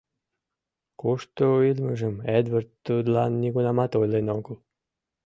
[0.99, 4.57] Кушто илымыжым Эдвард тудлан нигунамат ойлен огыл.